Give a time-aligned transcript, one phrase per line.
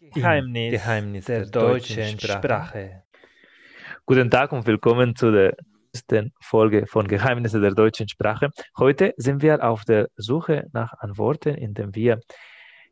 [0.00, 2.38] Geheimnis, Geheimnis der, der deutschen Sprache.
[2.38, 3.02] Sprache.
[4.06, 5.56] Guten Tag und willkommen zu der
[5.92, 8.50] ersten Folge von Geheimnisse der deutschen Sprache.
[8.78, 12.20] Heute sind wir auf der Suche nach Antworten, indem wir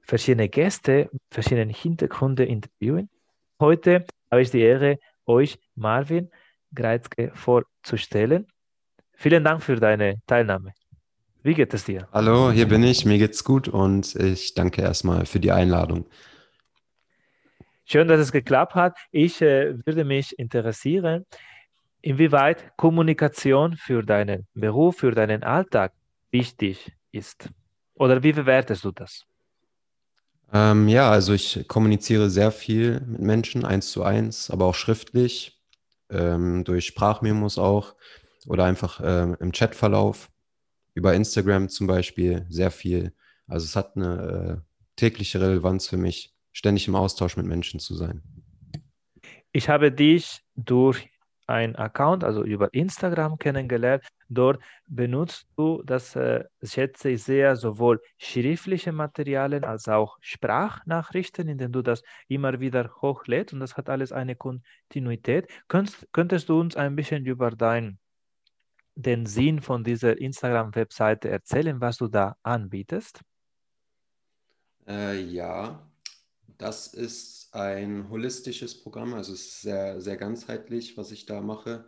[0.03, 3.09] verschiedene Gäste, verschiedene Hintergründe interviewen.
[3.61, 6.29] Heute habe ich die Ehre, euch Marvin
[6.75, 8.49] Greizke vorzustellen.
[9.15, 10.73] Vielen Dank für deine Teilnahme.
[11.45, 12.09] Wie geht es dir?
[12.13, 13.05] Hallo, hier bin ich.
[13.05, 16.07] Mir geht's gut und ich danke erstmal für die Einladung.
[17.89, 18.99] Schön, dass es geklappt hat.
[19.13, 21.25] Ich äh, würde mich interessieren,
[22.03, 25.93] inwieweit Kommunikation für deinen Beruf, für deinen Alltag
[26.33, 27.49] wichtig ist.
[27.95, 29.23] Oder wie bewertest du das?
[30.53, 35.63] Ähm, ja, also ich kommuniziere sehr viel mit Menschen, eins zu eins, aber auch schriftlich,
[36.11, 37.95] ähm, durch Sprachmemos auch
[38.49, 40.29] oder einfach ähm, im Chatverlauf,
[40.95, 43.13] über Instagram zum Beispiel, sehr viel.
[43.47, 47.95] Also es hat eine äh, tägliche Relevanz für mich ständig im Austausch mit Menschen zu
[47.95, 48.23] sein?
[49.53, 51.11] Ich habe dich durch
[51.47, 54.05] einen Account, also über Instagram kennengelernt.
[54.29, 61.73] Dort benutzt du, das äh, schätze ich sehr, sowohl schriftliche Materialien als auch Sprachnachrichten, indem
[61.73, 65.49] du das immer wieder hochlädst und das hat alles eine Kontinuität.
[65.69, 67.99] Könntest, könntest du uns ein bisschen über dein,
[68.95, 73.21] den Sinn von dieser Instagram-Webseite erzählen, was du da anbietest?
[74.89, 75.87] Äh, ja,
[76.59, 81.85] das ist ein holistisches Programm, also es ist sehr, sehr ganzheitlich, was ich da mache.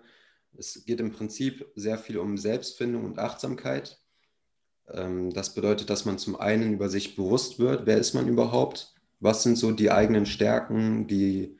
[0.56, 4.00] Es geht im Prinzip sehr viel um Selbstfindung und Achtsamkeit.
[4.88, 8.94] Ähm, das bedeutet, dass man zum einen über sich bewusst wird, wer ist man überhaupt,
[9.20, 11.58] was sind so die eigenen Stärken, die,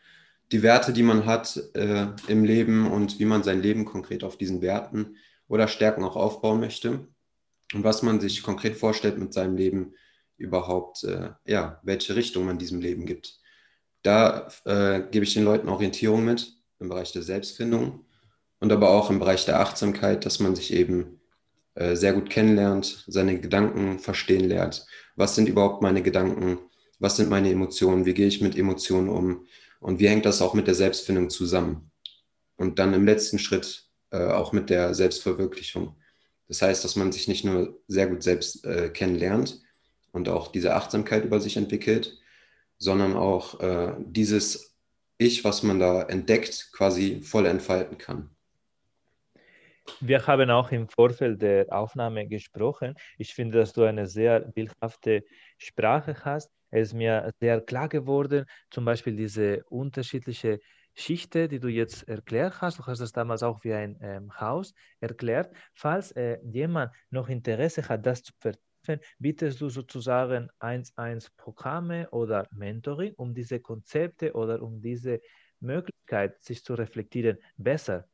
[0.52, 4.38] die Werte, die man hat äh, im Leben und wie man sein Leben konkret auf
[4.38, 5.16] diesen Werten
[5.48, 7.08] oder Stärken auch aufbauen möchte
[7.74, 9.94] und was man sich konkret vorstellt mit seinem Leben
[10.38, 13.38] überhaupt, äh, ja, welche Richtung man diesem Leben gibt.
[14.02, 18.06] Da äh, gebe ich den Leuten Orientierung mit im Bereich der Selbstfindung
[18.60, 21.20] und aber auch im Bereich der Achtsamkeit, dass man sich eben
[21.74, 24.86] äh, sehr gut kennenlernt, seine Gedanken verstehen lernt.
[25.16, 26.58] Was sind überhaupt meine Gedanken?
[26.98, 28.06] Was sind meine Emotionen?
[28.06, 29.46] Wie gehe ich mit Emotionen um?
[29.80, 31.90] Und wie hängt das auch mit der Selbstfindung zusammen?
[32.56, 35.96] Und dann im letzten Schritt äh, auch mit der Selbstverwirklichung.
[36.48, 39.60] Das heißt, dass man sich nicht nur sehr gut selbst äh, kennenlernt,
[40.12, 42.18] und auch diese Achtsamkeit über sich entwickelt,
[42.78, 44.76] sondern auch äh, dieses
[45.18, 48.30] Ich, was man da entdeckt, quasi voll entfalten kann.
[50.00, 52.94] Wir haben auch im Vorfeld der Aufnahme gesprochen.
[53.16, 55.24] Ich finde, dass du eine sehr bildhafte
[55.56, 56.50] Sprache hast.
[56.70, 60.60] Es ist mir sehr klar geworden, zum Beispiel diese unterschiedliche
[60.94, 62.78] Schichte, die du jetzt erklärt hast.
[62.78, 65.50] Du hast das damals auch wie ein ähm, Haus erklärt.
[65.72, 68.67] Falls äh, jemand noch Interesse hat, das zu vertiefen,
[69.18, 75.20] bietest du sozusagen 1-1 Programme oder Mentoring, um diese Konzepte oder um diese
[75.60, 78.06] Möglichkeit, sich zu reflektieren, besser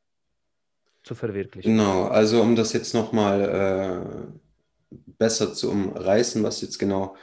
[1.03, 1.71] zu verwirklichen?
[1.71, 7.15] Genau, also um das jetzt nochmal äh, besser zu umreißen, was jetzt genau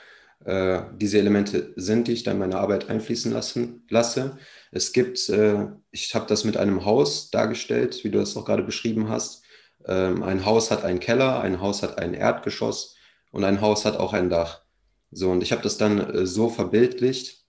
[0.44, 4.38] äh, diese Elemente sind, die ich dann in meine Arbeit einfließen lassen, lasse.
[4.70, 8.62] Es gibt, äh, ich habe das mit einem Haus dargestellt, wie du das auch gerade
[8.62, 9.44] beschrieben hast.
[9.86, 12.96] Ähm, ein Haus hat einen Keller, ein Haus hat ein Erdgeschoss
[13.32, 14.62] und ein Haus hat auch ein Dach.
[15.10, 17.44] So, und ich habe das dann äh, so verbildlicht,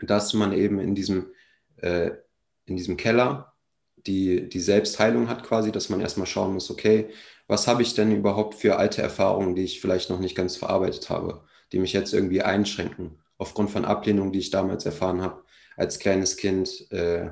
[0.00, 1.32] dass man eben in diesem,
[1.76, 2.10] äh,
[2.66, 3.54] in diesem Keller
[4.06, 7.10] die, die Selbstheilung hat quasi, dass man erstmal schauen muss, okay,
[7.46, 11.08] was habe ich denn überhaupt für alte Erfahrungen, die ich vielleicht noch nicht ganz verarbeitet
[11.08, 15.42] habe, die mich jetzt irgendwie einschränken, aufgrund von Ablehnung, die ich damals erfahren habe
[15.76, 16.90] als kleines Kind.
[16.90, 17.30] Äh,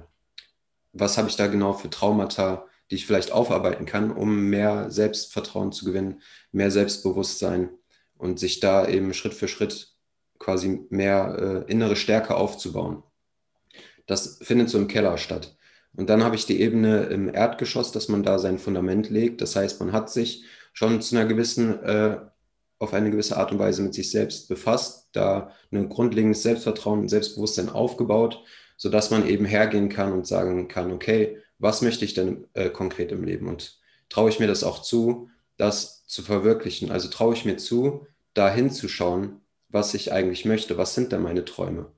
[0.92, 5.72] was habe ich da genau für Traumata, die ich vielleicht aufarbeiten kann, um mehr Selbstvertrauen
[5.72, 7.70] zu gewinnen, mehr Selbstbewusstsein
[8.19, 9.94] und sich da eben Schritt für Schritt
[10.38, 13.03] quasi mehr äh, innere Stärke aufzubauen.
[14.06, 15.56] Das findet so im Keller statt.
[15.97, 19.41] Und dann habe ich die Ebene im Erdgeschoss, dass man da sein Fundament legt.
[19.41, 22.19] Das heißt, man hat sich schon zu einer gewissen, äh,
[22.78, 27.09] auf eine gewisse Art und Weise mit sich selbst befasst, da ein grundlegendes Selbstvertrauen und
[27.09, 28.42] Selbstbewusstsein aufgebaut,
[28.77, 33.10] sodass man eben hergehen kann und sagen kann, okay, was möchte ich denn äh, konkret
[33.12, 33.48] im Leben?
[33.48, 33.80] Und
[34.10, 36.91] traue ich mir das auch zu, das zu verwirklichen.
[36.91, 41.44] Also traue ich mir zu, da hinzuschauen, was ich eigentlich möchte, was sind denn meine
[41.44, 41.92] Träume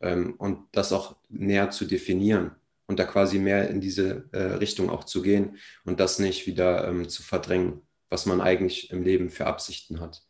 [0.00, 2.52] ähm, und das auch näher zu definieren
[2.86, 6.86] und da quasi mehr in diese äh, Richtung auch zu gehen und das nicht wieder
[6.88, 10.22] ähm, zu verdrängen, was man eigentlich im Leben für Absichten hat.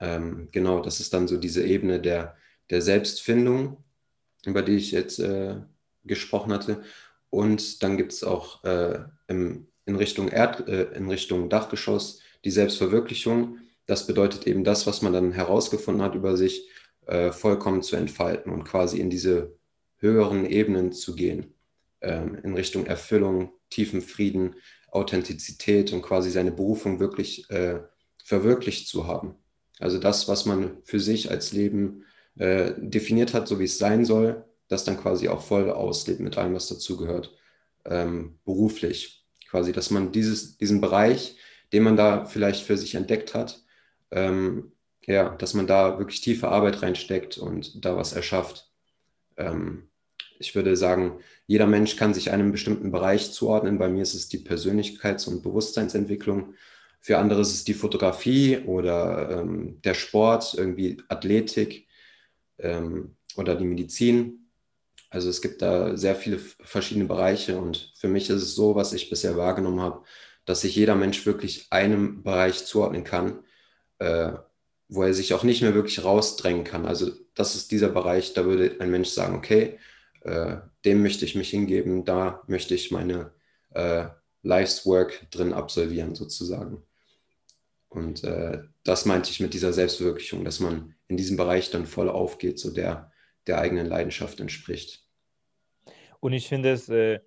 [0.00, 2.36] Ähm, genau, das ist dann so diese Ebene der,
[2.70, 3.82] der Selbstfindung,
[4.44, 5.56] über die ich jetzt äh,
[6.04, 6.82] gesprochen hatte.
[7.30, 12.50] Und dann gibt es auch äh, im in Richtung, Erd, äh, in Richtung Dachgeschoss die
[12.50, 13.58] Selbstverwirklichung.
[13.86, 16.68] Das bedeutet eben das, was man dann herausgefunden hat über sich,
[17.06, 19.56] äh, vollkommen zu entfalten und quasi in diese
[19.98, 21.54] höheren Ebenen zu gehen,
[22.00, 24.56] ähm, in Richtung Erfüllung, tiefen Frieden,
[24.90, 27.80] Authentizität und quasi seine Berufung wirklich äh,
[28.22, 29.34] verwirklicht zu haben.
[29.80, 32.04] Also das, was man für sich als Leben
[32.36, 36.38] äh, definiert hat, so wie es sein soll, das dann quasi auch voll auslebt mit
[36.38, 37.36] allem, was dazugehört,
[37.84, 39.23] ähm, beruflich.
[39.54, 41.36] Quasi, dass man dieses, diesen Bereich,
[41.72, 43.62] den man da vielleicht für sich entdeckt hat,
[44.10, 44.72] ähm,
[45.06, 48.68] ja, dass man da wirklich tiefe Arbeit reinsteckt und da was erschafft.
[49.36, 49.84] Ähm,
[50.40, 53.78] ich würde sagen, jeder Mensch kann sich einem bestimmten Bereich zuordnen.
[53.78, 56.54] Bei mir ist es die Persönlichkeits- und Bewusstseinsentwicklung.
[57.00, 61.86] Für andere ist es die Fotografie oder ähm, der Sport, irgendwie Athletik
[62.58, 64.43] ähm, oder die Medizin.
[65.14, 68.92] Also es gibt da sehr viele verschiedene Bereiche und für mich ist es so, was
[68.92, 70.02] ich bisher wahrgenommen habe,
[70.44, 73.44] dass sich jeder Mensch wirklich einem Bereich zuordnen kann,
[74.00, 74.32] äh,
[74.88, 76.84] wo er sich auch nicht mehr wirklich rausdrängen kann.
[76.84, 79.78] Also das ist dieser Bereich, da würde ein Mensch sagen, okay,
[80.22, 83.32] äh, dem möchte ich mich hingeben, da möchte ich meine
[83.70, 84.06] äh,
[84.42, 86.82] Life's Work drin absolvieren sozusagen.
[87.88, 92.08] Und äh, das meinte ich mit dieser Selbstverwirklichung, dass man in diesem Bereich dann voll
[92.08, 93.12] aufgeht, so der,
[93.46, 95.03] der eigenen Leidenschaft entspricht.
[96.24, 97.20] Und ich finde es äh,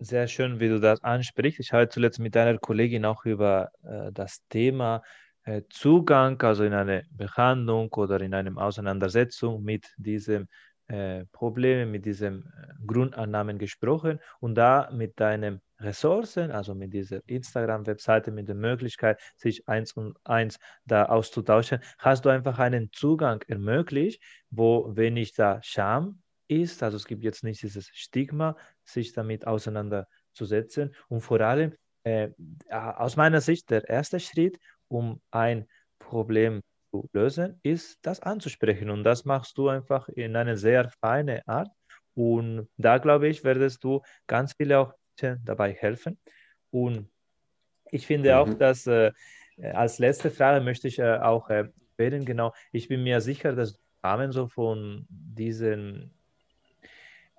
[0.00, 1.60] sehr schön, wie du das ansprichst.
[1.60, 5.04] Ich habe zuletzt mit deiner Kollegin auch über äh, das Thema
[5.44, 10.48] äh, Zugang, also in eine Behandlung oder in einer Auseinandersetzung mit diesem
[10.88, 17.20] äh, Problem, mit diesen äh, Grundannahmen gesprochen und da mit deinen Ressourcen, also mit dieser
[17.28, 23.40] Instagram-Webseite, mit der Möglichkeit, sich eins und eins da auszutauschen, hast du einfach einen Zugang
[23.46, 26.21] ermöglicht, wo wenig da Scham
[26.60, 32.30] ist, also es gibt jetzt nicht dieses Stigma, sich damit auseinanderzusetzen und vor allem äh,
[32.70, 34.58] aus meiner Sicht der erste Schritt,
[34.88, 35.66] um ein
[35.98, 38.90] Problem zu lösen, ist das anzusprechen.
[38.90, 41.70] Und das machst du einfach in einer sehr feinen Art.
[42.14, 44.94] Und da glaube ich, werdest du ganz viele auch
[45.44, 46.18] dabei helfen.
[46.70, 47.08] Und
[47.90, 48.36] ich finde mhm.
[48.36, 49.12] auch, dass äh,
[49.72, 53.78] als letzte Frage möchte ich äh, auch äh, erwähnen, genau, ich bin mir sicher, dass
[54.02, 56.12] Rahmen so von diesen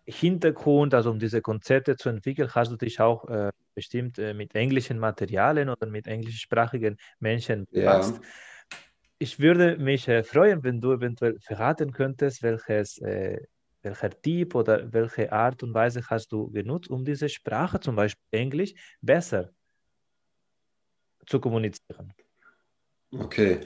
[0.05, 4.53] Hintergrund, also um diese Konzepte zu entwickeln, hast du dich auch äh, bestimmt äh, mit
[4.55, 8.15] englischen Materialien oder mit englischsprachigen Menschen befasst.
[8.15, 8.21] Ja.
[9.19, 13.39] Ich würde mich äh, freuen, wenn du eventuell verraten könntest, welches, äh,
[13.81, 18.23] welcher Typ oder welche Art und Weise hast du genutzt, um diese Sprache, zum Beispiel
[18.31, 19.51] Englisch, besser
[21.25, 22.13] zu kommunizieren.
[23.11, 23.61] Okay.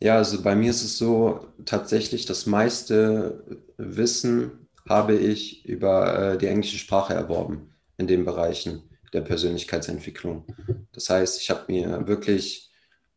[0.00, 6.38] Ja, also bei mir ist es so, tatsächlich das meiste Wissen habe ich über äh,
[6.38, 8.82] die englische Sprache erworben in den Bereichen
[9.12, 10.46] der Persönlichkeitsentwicklung.
[10.92, 12.70] Das heißt, ich habe mir wirklich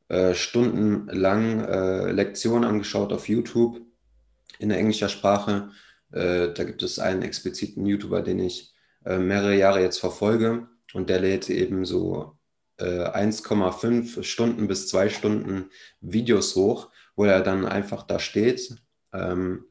[0.10, 3.82] äh, stundenlang äh, Lektionen angeschaut auf YouTube
[4.60, 5.70] in englischer Sprache.
[6.12, 8.74] Äh, da gibt es einen expliziten YouTuber, den ich
[9.06, 12.38] äh, mehrere Jahre jetzt verfolge und der lädt eben so
[12.78, 15.70] 1,5 äh, Stunden bis zwei Stunden
[16.02, 18.76] Videos hoch, wo er dann einfach da steht,
[19.14, 19.66] ähm,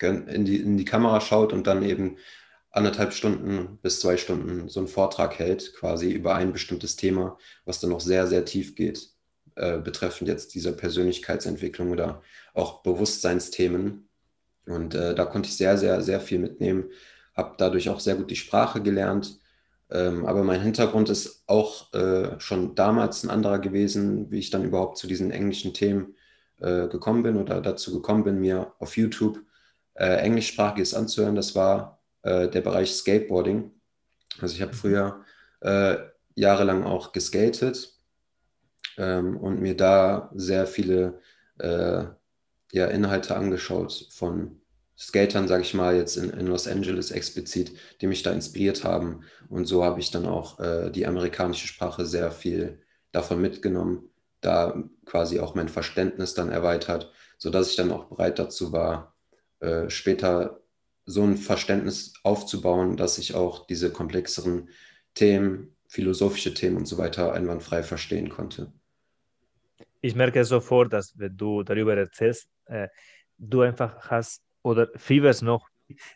[0.00, 2.16] in die, in die Kamera schaut und dann eben
[2.70, 7.80] anderthalb Stunden bis zwei Stunden so einen Vortrag hält, quasi über ein bestimmtes Thema, was
[7.80, 9.10] dann noch sehr, sehr tief geht,
[9.54, 12.22] äh, betreffend jetzt dieser Persönlichkeitsentwicklung oder
[12.52, 14.08] auch Bewusstseinsthemen.
[14.66, 16.90] Und äh, da konnte ich sehr, sehr, sehr viel mitnehmen,
[17.34, 19.38] habe dadurch auch sehr gut die Sprache gelernt.
[19.90, 24.64] Ähm, aber mein Hintergrund ist auch äh, schon damals ein anderer gewesen, wie ich dann
[24.64, 26.16] überhaupt zu diesen englischen Themen
[26.60, 29.40] äh, gekommen bin oder dazu gekommen bin, mir auf YouTube
[29.94, 31.34] äh, englischsprachiges anzuhören.
[31.34, 33.70] Das war äh, der Bereich Skateboarding.
[34.40, 34.76] Also ich habe mhm.
[34.76, 35.24] früher
[35.60, 35.96] äh,
[36.34, 37.94] jahrelang auch geskatet
[38.98, 41.20] ähm, und mir da sehr viele
[41.58, 42.04] äh,
[42.72, 44.60] ja, Inhalte angeschaut von
[44.96, 49.24] Skatern, sage ich mal, jetzt in, in, Los Angeles explizit, die mich da inspiriert haben.
[49.48, 54.10] Und so habe ich dann auch äh, die amerikanische Sprache sehr viel davon mitgenommen,
[54.40, 59.13] da quasi auch mein Verständnis dann erweitert, sodass ich dann auch bereit dazu war,
[59.64, 60.60] äh, später
[61.06, 64.68] so ein Verständnis aufzubauen, dass ich auch diese komplexeren
[65.14, 68.72] Themen, philosophische Themen und so weiter einwandfrei verstehen konnte.
[70.00, 72.88] Ich merke sofort, dass wenn du darüber erzählst, äh,
[73.38, 75.68] du einfach hast oder fieberst noch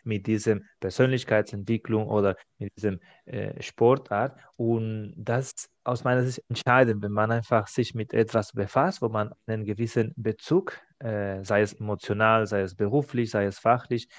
[0.03, 4.37] mit diesem Persönlichkeitsentwicklung oder mit diesem äh, Sportart.
[4.57, 9.33] Und das aus meiner Sicht entscheidend, wenn man einfach sich mit etwas befasst, wo man
[9.45, 14.09] einen gewissen Bezug, äh, sei es emotional, sei es beruflich, sei es fachlich.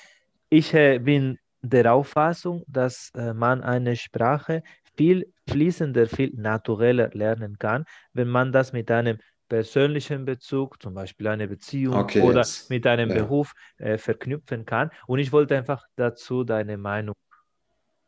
[0.49, 4.63] Ich äh, bin der Auffassung, dass äh, man eine Sprache
[4.97, 7.85] viel fließender, viel natureller lernen kann,
[8.15, 9.19] wenn man das mit einem
[9.49, 12.71] persönlichen Bezug, zum Beispiel eine Beziehung okay, oder jetzt.
[12.71, 13.17] mit einem ja.
[13.17, 13.53] Beruf
[13.97, 14.91] verknüpfen kann.
[15.09, 17.17] Und ich wollte einfach dazu deine Meinung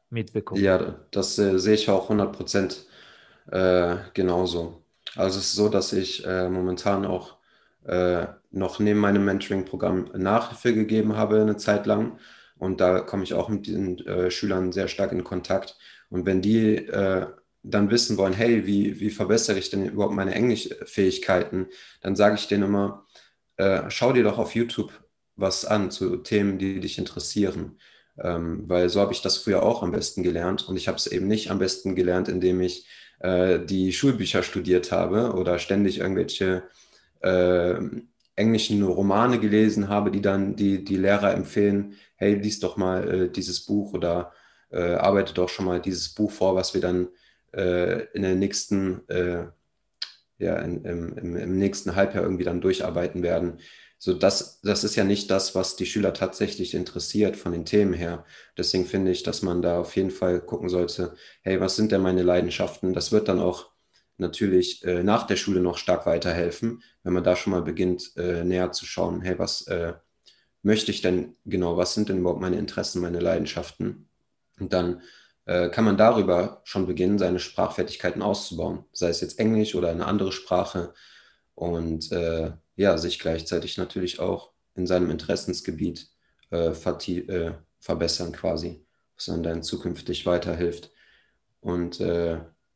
[0.08, 0.62] mitbekommen.
[0.62, 2.86] Ja, das sehe ich auch 100 Prozent
[4.14, 4.84] genauso.
[5.16, 7.38] Also es ist so, dass ich momentan auch
[7.86, 12.18] äh, noch neben meinem Mentoring-Programm Nachhilfe gegeben habe eine Zeit lang.
[12.58, 15.76] Und da komme ich auch mit den äh, Schülern sehr stark in Kontakt.
[16.10, 17.26] Und wenn die äh,
[17.62, 21.66] dann wissen wollen, hey, wie, wie verbessere ich denn überhaupt meine Englischfähigkeiten,
[22.00, 23.06] dann sage ich denen immer,
[23.56, 24.92] äh, schau dir doch auf YouTube
[25.36, 27.78] was an zu Themen, die dich interessieren.
[28.18, 30.68] Ähm, weil so habe ich das früher auch am besten gelernt.
[30.68, 32.86] Und ich habe es eben nicht am besten gelernt, indem ich
[33.20, 36.64] äh, die Schulbücher studiert habe oder ständig irgendwelche
[37.20, 37.74] äh,
[38.36, 43.30] englischen Romane gelesen habe, die dann die, die Lehrer empfehlen, hey, lies doch mal äh,
[43.30, 44.32] dieses Buch oder
[44.70, 47.08] äh, arbeite doch schon mal dieses Buch vor, was wir dann
[47.52, 49.46] äh, in der nächsten, äh,
[50.38, 53.58] ja, in, im, im, im, nächsten Halbjahr irgendwie dann durcharbeiten werden.
[53.98, 57.92] So, das, das ist ja nicht das, was die Schüler tatsächlich interessiert von den Themen
[57.92, 58.24] her.
[58.56, 62.00] Deswegen finde ich, dass man da auf jeden Fall gucken sollte, hey, was sind denn
[62.00, 62.94] meine Leidenschaften?
[62.94, 63.71] Das wird dann auch
[64.22, 68.44] natürlich äh, nach der Schule noch stark weiterhelfen, wenn man da schon mal beginnt, äh,
[68.44, 69.92] näher zu schauen, hey, was äh,
[70.62, 74.08] möchte ich denn genau, was sind denn überhaupt meine Interessen, meine Leidenschaften?
[74.58, 75.02] Und dann
[75.44, 80.06] äh, kann man darüber schon beginnen, seine Sprachfertigkeiten auszubauen, sei es jetzt Englisch oder eine
[80.06, 80.94] andere Sprache
[81.54, 86.08] und äh, ja, sich gleichzeitig natürlich auch in seinem Interessensgebiet
[86.50, 86.72] äh,
[87.80, 88.86] verbessern quasi,
[89.16, 90.90] was dann dann zukünftig weiterhilft.
[91.60, 92.00] Und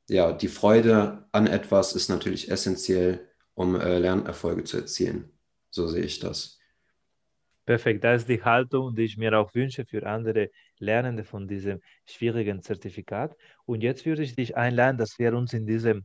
[0.08, 5.30] ja, die Freude an etwas ist natürlich essentiell, um äh, Lernerfolge zu erzielen.
[5.70, 6.58] So sehe ich das.
[7.64, 11.80] Perfekt, das ist die Haltung, die ich mir auch wünsche für andere Lernende von diesem
[12.04, 13.36] schwierigen Zertifikat.
[13.64, 16.04] Und jetzt würde ich dich einladen, dass wir uns in diesem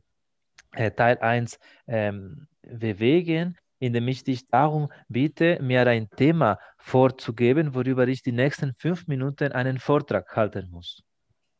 [0.72, 8.08] äh, Teil 1 ähm, bewegen, indem ich dich darum bitte, mir ein Thema vorzugeben, worüber
[8.08, 11.02] ich die nächsten fünf Minuten einen Vortrag halten muss.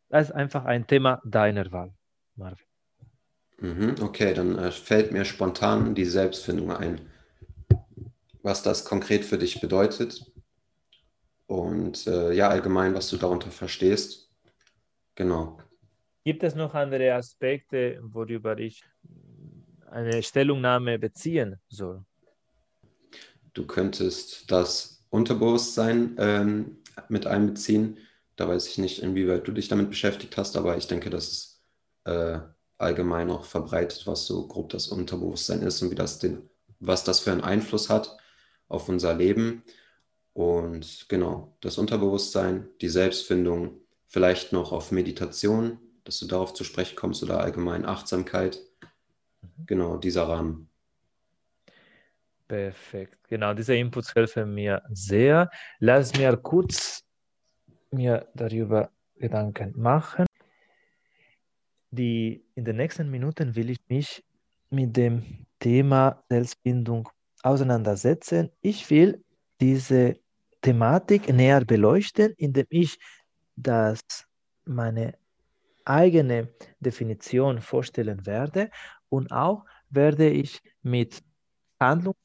[0.09, 1.95] Das ist einfach ein Thema deiner Wahl.
[2.37, 2.67] Marvin.
[3.59, 7.01] Mhm, okay, dann äh, fällt mir spontan die Selbstfindung ein.
[8.43, 10.33] Was das konkret für dich bedeutet
[11.47, 14.31] und äh, ja, allgemein, was du darunter verstehst.
[15.15, 15.59] Genau.
[16.25, 18.83] Gibt es noch andere Aspekte, worüber ich
[19.91, 22.05] eine Stellungnahme beziehen soll?
[23.53, 27.99] Du könntest das Unterbewusstsein ähm, mit einbeziehen.
[28.37, 31.52] Da weiß ich nicht, inwieweit du dich damit beschäftigt hast, aber ich denke, das ist
[32.05, 32.41] äh,
[32.79, 36.49] allgemein auch verbreitet, was so grob das Unterbewusstsein ist und wie das den,
[36.81, 38.17] was das für einen Einfluss hat
[38.69, 39.63] auf unser Leben.
[40.33, 43.79] Und genau, das Unterbewusstsein, die Selbstfindung,
[44.09, 48.61] vielleicht noch auf Meditation, dass du darauf zu sprechen kommst oder allgemein Achtsamkeit.
[49.43, 49.67] Mhm.
[49.67, 50.69] Genau, dieser Rahmen.
[52.49, 53.17] Perfekt.
[53.29, 55.51] Genau, diese Inputs helfen mir sehr.
[55.79, 57.05] Lass mir kurz
[57.91, 60.27] mir darüber Gedanken machen
[61.93, 64.25] die, in den nächsten Minuten will ich mich
[64.71, 67.09] mit dem Thema Selbstbindung
[67.43, 68.51] auseinandersetzen.
[68.63, 69.23] Ich will
[69.61, 70.17] diese
[70.63, 72.99] Thematik näher beleuchten, indem ich
[73.57, 74.01] das
[74.65, 75.15] meine
[75.85, 76.49] eigene
[76.81, 78.71] Definition vorstellen werde
[79.09, 81.23] und auch werde ich mit
[81.81, 82.17] Handlungen,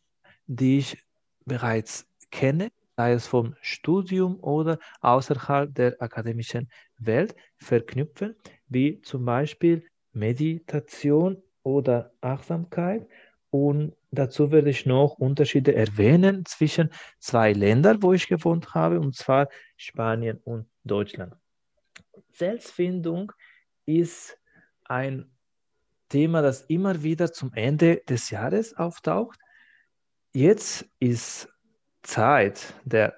[0.47, 1.03] die ich
[1.45, 8.35] bereits kenne, sei es vom Studium oder außerhalb der akademischen Welt, verknüpfen,
[8.67, 13.07] wie zum Beispiel Meditation oder Achtsamkeit.
[13.49, 19.15] Und dazu werde ich noch Unterschiede erwähnen zwischen zwei Ländern, wo ich gewohnt habe, und
[19.15, 21.35] zwar Spanien und Deutschland.
[22.31, 23.31] Selbstfindung
[23.85, 24.37] ist
[24.85, 25.29] ein
[26.09, 29.39] Thema, das immer wieder zum Ende des Jahres auftaucht.
[30.33, 31.49] Jetzt ist
[32.03, 33.17] Zeit der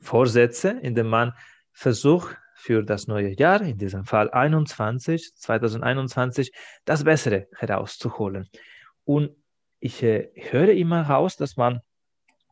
[0.00, 1.32] Vorsätze, in dem man
[1.72, 6.52] versucht, für das neue Jahr, in diesem Fall 21, 2021,
[6.84, 8.48] das Bessere herauszuholen.
[9.04, 9.30] Und
[9.80, 11.80] ich äh, höre immer raus, dass man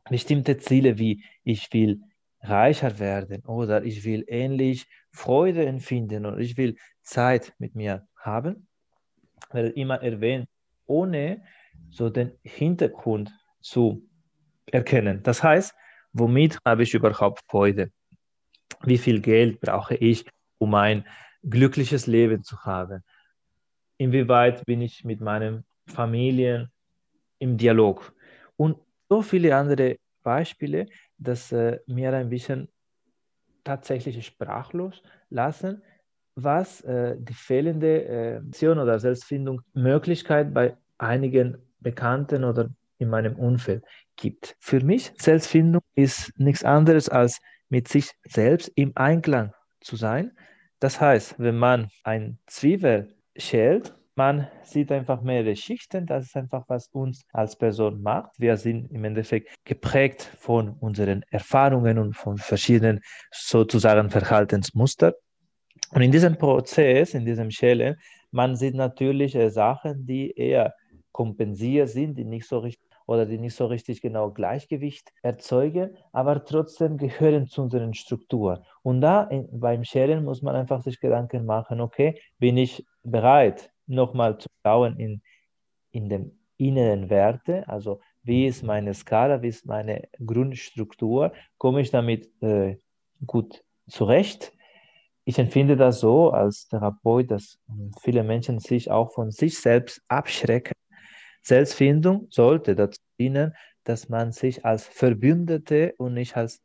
[0.09, 2.00] bestimmte Ziele wie ich will
[2.41, 8.67] reicher werden oder ich will ähnlich Freude empfinden oder ich will Zeit mit mir haben,
[9.53, 10.49] wird immer erwähnt,
[10.87, 11.43] ohne
[11.91, 14.09] so den Hintergrund zu
[14.67, 15.23] erkennen.
[15.23, 15.75] Das heißt,
[16.12, 17.91] womit habe ich überhaupt Freude?
[18.85, 20.25] Wie viel Geld brauche ich,
[20.58, 21.04] um ein
[21.42, 23.02] glückliches Leben zu haben?
[23.97, 26.70] Inwieweit bin ich mit meinen Familien
[27.38, 28.12] im Dialog?
[28.56, 32.68] Und so viele andere Beispiele, dass äh, mir ein bisschen
[33.64, 35.82] tatsächlich sprachlos lassen,
[36.35, 43.85] was äh, die fehlende äh, oder Selbstfindung Möglichkeit bei einigen Bekannten oder in meinem Umfeld
[44.16, 44.56] gibt.
[44.61, 50.33] Für mich Selbstfindung ist nichts anderes als mit sich selbst im Einklang zu sein.
[50.81, 56.05] Das heißt, wenn man ein Zwiebel schält, man sieht einfach mehrere Schichten.
[56.05, 58.33] Das ist einfach, was uns als Person macht.
[58.37, 65.13] Wir sind im Endeffekt geprägt von unseren Erfahrungen und von verschiedenen sozusagen Verhaltensmustern.
[65.93, 67.97] Und in diesem Prozess, in diesem Schälen,
[68.31, 70.75] man sieht natürlich äh, Sachen, die eher
[71.13, 76.45] kompensiert sind, die nicht so richtig oder die nicht so richtig genau Gleichgewicht erzeugen, aber
[76.45, 78.62] trotzdem gehören zu unseren Strukturen.
[78.83, 83.73] Und da in, beim Scheren muss man einfach sich Gedanken machen, okay, bin ich bereit,
[83.87, 85.23] nochmal zu schauen in,
[85.91, 91.91] in den inneren Werte, also wie ist meine Skala, wie ist meine Grundstruktur, komme ich
[91.91, 92.77] damit äh,
[93.27, 94.53] gut zurecht.
[95.25, 97.59] Ich empfinde das so als Therapeut, dass
[98.03, 100.75] viele Menschen sich auch von sich selbst abschrecken
[101.42, 103.54] Selbstfindung sollte dazu dienen,
[103.85, 106.61] dass man sich als Verbündete und nicht als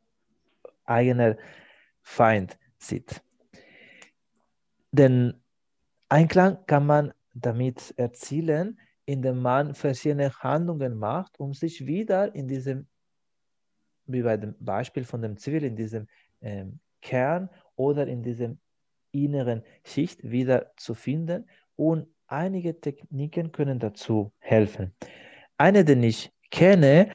[0.84, 1.36] eigener
[2.02, 3.22] Feind sieht.
[4.92, 5.42] Den
[6.08, 12.86] Einklang kann man damit erzielen, indem man verschiedene Handlungen macht, um sich wieder in diesem,
[14.06, 16.06] wie bei dem Beispiel von dem Zivil, in diesem
[16.40, 18.58] ähm, Kern oder in diesem
[19.12, 24.94] inneren Schicht wieder zu finden und einige Techniken können dazu helfen.
[25.56, 27.12] Eine, die ich kenne,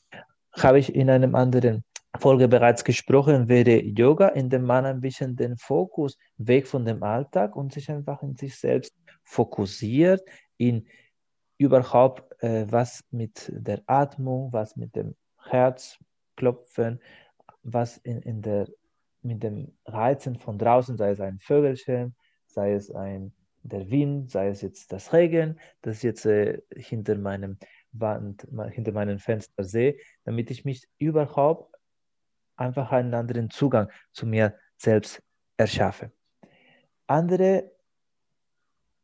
[0.54, 1.84] habe ich in einem anderen
[2.18, 7.04] Folge bereits gesprochen, wäre Yoga, in dem man ein bisschen den Fokus weg von dem
[7.04, 10.22] Alltag und sich einfach in sich selbst fokussiert,
[10.58, 10.88] in
[11.58, 15.16] überhaupt äh, was mit der Atmung, was mit dem
[15.50, 17.00] Herzklopfen,
[17.64, 18.68] was in, in der,
[19.22, 22.16] mit dem Reizen von draußen, sei es ein Vögelchen,
[22.48, 27.18] sei es ein der Wind, sei es jetzt das Regen, das ich jetzt äh, hinter
[27.18, 27.58] meinem
[27.92, 31.76] Wand, hinter meinem Fenster sehe, damit ich mich überhaupt
[32.56, 35.22] einfach einen anderen Zugang zu mir selbst
[35.58, 36.12] erschaffe.
[37.08, 37.72] Andere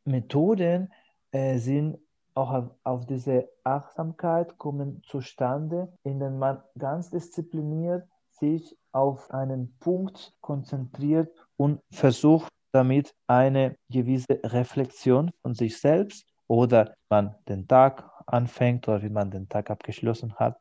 [0.04, 0.92] Methoden
[1.32, 1.98] äh, sind
[2.34, 10.36] auch auf, auf, diese Achtsamkeit kommen zustande, indem man ganz diszipliniert sich auf einen Punkt
[10.40, 18.86] konzentriert und versucht damit eine gewisse Reflexion von sich selbst oder man den Tag anfängt
[18.86, 20.58] oder wie man den Tag abgeschlossen hat,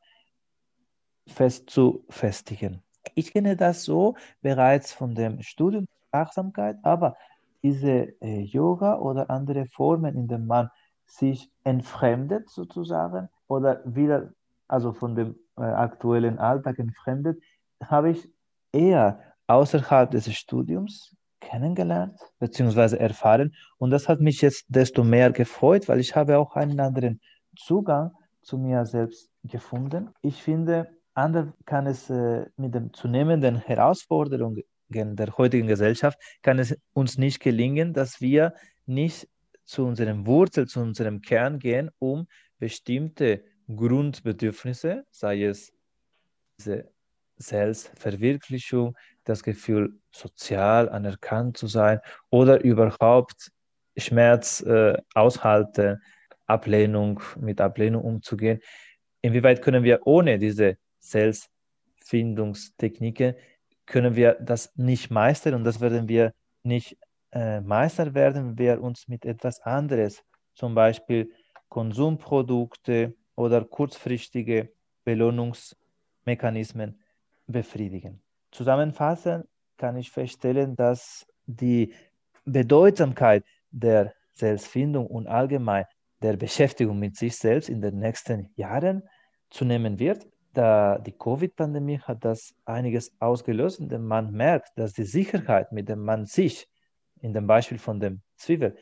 [1.28, 2.82] fest zu festigen.
[3.16, 7.18] Ich kenne das so bereits von dem Studium der Achtsamkeit, aber
[7.62, 10.70] diese äh, Yoga oder andere Formen, in denen man
[11.06, 14.32] sich entfremdet sozusagen oder wieder,
[14.68, 17.42] also von dem äh, aktuellen Alltag entfremdet,
[17.84, 18.30] habe ich
[18.72, 22.98] eher außerhalb des Studiums kennengelernt bzw.
[22.98, 23.54] erfahren.
[23.78, 27.22] Und das hat mich jetzt desto mehr gefreut, weil ich habe auch einen anderen
[27.56, 30.10] Zugang zu mir selbst gefunden.
[30.22, 36.78] Ich finde, anders kann es äh, mit den zunehmenden Herausforderungen der heutigen Gesellschaft, kann es
[36.94, 38.54] uns nicht gelingen, dass wir
[38.86, 39.28] nicht
[39.64, 42.28] zu unserem Wurzel, zu unserem Kern gehen, um
[42.60, 45.74] bestimmte Grundbedürfnisse, sei es
[46.60, 46.92] diese
[47.38, 48.96] Selbstverwirklichung,
[49.26, 53.52] das Gefühl, sozial anerkannt zu sein oder überhaupt
[53.98, 56.02] Schmerz äh, aushalten,
[56.48, 58.60] Ablehnung, mit Ablehnung umzugehen.
[59.22, 63.36] Inwieweit können wir ohne diese Selbstfindungstechniken,
[63.86, 66.34] können wir das nicht meistern und das werden wir
[66.64, 66.98] nicht
[67.32, 71.32] äh, meistern werden, wenn wir uns mit etwas anderes, zum Beispiel
[71.70, 74.72] Konsumprodukte oder kurzfristige
[75.04, 77.02] Belohnungsmechanismen
[77.48, 78.25] befriedigen.
[78.56, 81.94] Zusammenfassend kann ich feststellen, dass die
[82.46, 85.84] Bedeutsamkeit der Selbstfindung und allgemein
[86.22, 89.04] der Beschäftigung mit sich selbst in den nächsten Jahren
[89.50, 90.26] zunehmen wird.
[90.54, 95.98] Da die Covid-Pandemie hat das einiges ausgelöst, indem man merkt, dass die Sicherheit, mit der
[95.98, 96.66] man sich,
[97.20, 98.78] in dem Beispiel von dem Zwiebel,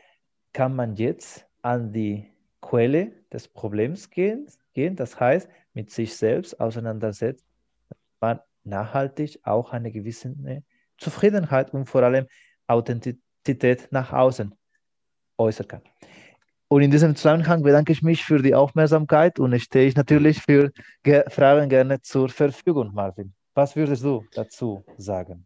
[0.53, 2.31] kann man jetzt an die
[2.61, 7.52] Quelle des Problems gehen, gehen das heißt, mit sich selbst auseinandersetzt, man
[8.63, 10.63] nachhaltig auch eine gewisse ne,
[10.97, 12.27] Zufriedenheit und vor allem
[12.67, 14.53] Authentizität nach außen
[15.37, 15.81] äußern kann.
[16.67, 20.71] Und in diesem Zusammenhang bedanke ich mich für die Aufmerksamkeit und stehe ich natürlich für
[21.03, 23.33] Ge Fragen gerne zur Verfügung, Marvin.
[23.53, 25.45] Was würdest du dazu sagen?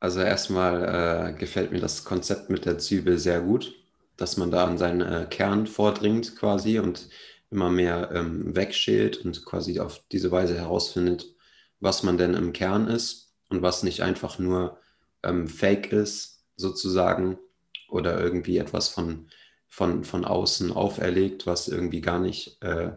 [0.00, 3.74] Also erstmal äh, gefällt mir das Konzept mit der Zwiebel sehr gut,
[4.18, 7.08] dass man da an seinen äh, Kern vordringt quasi und
[7.50, 11.33] immer mehr ähm, wegschält und quasi auf diese Weise herausfindet,
[11.84, 14.78] was man denn im Kern ist und was nicht einfach nur
[15.22, 17.38] ähm, Fake ist, sozusagen,
[17.90, 19.28] oder irgendwie etwas von,
[19.68, 22.92] von, von außen auferlegt, was irgendwie gar nicht äh,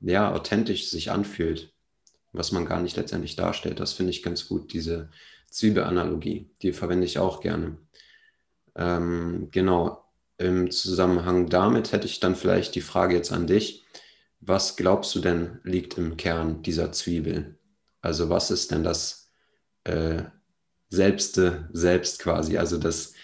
[0.00, 1.74] ja, authentisch sich anfühlt,
[2.32, 3.78] was man gar nicht letztendlich darstellt.
[3.78, 5.10] Das finde ich ganz gut, diese
[5.50, 7.76] Zwiebelanalogie, die verwende ich auch gerne.
[8.74, 10.02] Ähm, genau,
[10.38, 13.84] im Zusammenhang damit hätte ich dann vielleicht die Frage jetzt an dich.
[14.40, 17.58] Was glaubst du denn liegt im Kern dieser Zwiebel?
[18.02, 19.30] Also was ist denn das
[19.84, 20.22] äh,
[20.88, 23.14] Selbste selbst quasi, also das,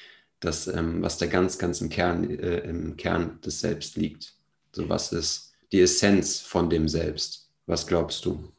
[0.40, 4.34] das ähm, was da ganz, ganz im Kern, äh, im Kern des Selbst liegt?
[4.72, 7.50] So was ist die Essenz von dem Selbst?
[7.66, 8.52] Was glaubst du?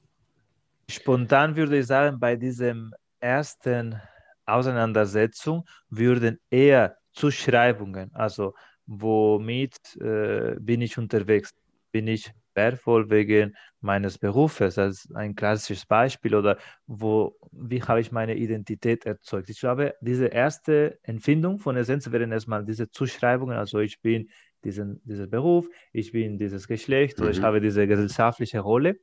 [0.89, 4.01] Spontan würde ich sagen, bei diesem ersten
[4.45, 8.53] Auseinandersetzung würden eher Zuschreibungen, also
[8.85, 11.53] womit äh, bin ich unterwegs?
[11.91, 14.75] Bin ich wertvoll wegen meines Berufes?
[14.75, 16.35] Das ist ein klassisches Beispiel.
[16.35, 19.49] Oder wo, wie habe ich meine Identität erzeugt?
[19.49, 23.57] Ich glaube, diese erste Empfindung von Essenz wären erstmal diese Zuschreibungen.
[23.57, 24.29] Also ich bin
[24.65, 27.23] diesen, dieser Beruf, ich bin dieses Geschlecht mhm.
[27.23, 27.45] oder ich mhm.
[27.45, 28.97] habe diese gesellschaftliche Rolle.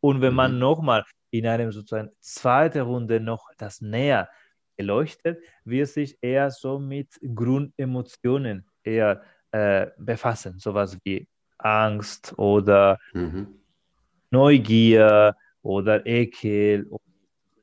[0.00, 0.36] Und wenn mhm.
[0.36, 4.28] man nochmal in einem sozusagen zweiten Runde noch das näher
[4.76, 11.28] beleuchtet, wird sich eher so mit Grundemotionen eher äh, befassen, sowas wie
[11.64, 13.46] Angst oder mhm.
[14.30, 17.02] Neugier oder Ekel oder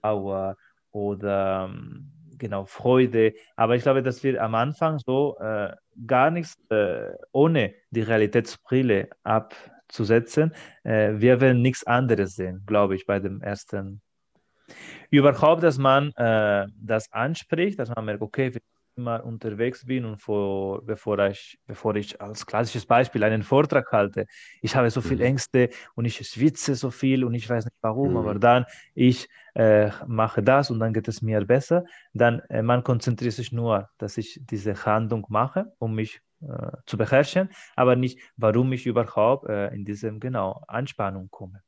[0.01, 0.55] Trauer
[0.91, 3.33] oder ähm, genau Freude.
[3.55, 5.73] Aber ich glaube, dass wir am Anfang so äh,
[6.07, 13.05] gar nichts äh, ohne die Realitätsbrille abzusetzen, äh, wir werden nichts anderes sehen, glaube ich,
[13.05, 14.01] bei dem ersten.
[15.09, 18.53] Überhaupt, dass man äh, das anspricht, dass man merkt, okay,
[18.99, 24.25] immer unterwegs bin und vor, bevor, ich, bevor ich als klassisches Beispiel einen Vortrag halte,
[24.61, 25.31] ich habe so viele mhm.
[25.31, 28.17] Ängste und ich schwitze so viel und ich weiß nicht warum, mhm.
[28.17, 32.83] aber dann ich äh, mache das und dann geht es mir besser, dann äh, man
[32.83, 38.19] konzentriert sich nur, dass ich diese Handlung mache, um mich äh, zu beherrschen, aber nicht,
[38.37, 41.61] warum ich überhaupt äh, in diesem genau Anspannung komme.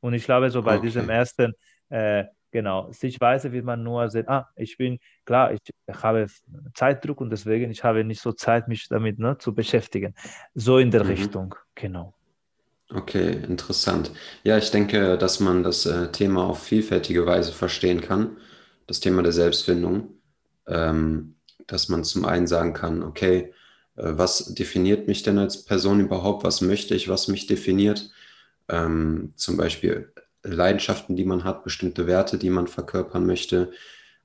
[0.00, 0.86] Und ich glaube, so bei okay.
[0.86, 1.52] diesem ersten
[1.90, 5.60] äh, Genau, Sichtweise wird man nur sehen, ah, ich bin, klar, ich,
[6.02, 6.26] habe
[6.74, 10.14] Zeitdruck und deswegen, ich habe nicht so Zeit, mich damit ne, zu beschäftigen.
[10.54, 11.10] So in der mhm.
[11.10, 12.14] Richtung, genau.
[12.92, 14.10] Okay, interessant.
[14.42, 18.36] Ja, ich denke, dass man das äh, Thema auf vielfältige Weise verstehen kann,
[18.88, 20.08] das Thema der Selbstfindung,
[20.66, 21.36] ähm,
[21.68, 23.54] dass man zum einen sagen kann, okay,
[23.94, 28.10] äh, was definiert mich denn als Person überhaupt, was möchte ich, was mich definiert?
[28.68, 33.72] Ähm, zum Beispiel Leidenschaften, die man hat, bestimmte Werte, die man verkörpern möchte,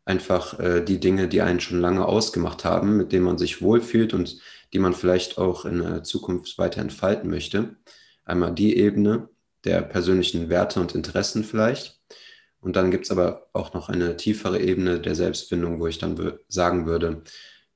[0.06, 4.14] einfach äh, die Dinge, die einen schon lange ausgemacht haben, mit denen man sich wohlfühlt
[4.14, 4.40] und
[4.74, 7.76] die man vielleicht auch in der Zukunft weiter entfalten möchte.
[8.24, 9.30] Einmal die Ebene
[9.64, 12.00] der persönlichen Werte und Interessen vielleicht.
[12.60, 16.40] Und dann gibt es aber auch noch eine tiefere Ebene der Selbstfindung, wo ich dann
[16.48, 17.24] sagen würde,